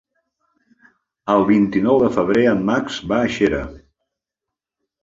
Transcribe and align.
El 1.35 1.45
vint-i-nou 1.51 2.01
de 2.05 2.09
febrer 2.17 2.47
en 2.55 2.67
Max 2.73 2.99
va 3.13 3.21
a 3.23 3.31
Xera. 3.39 3.65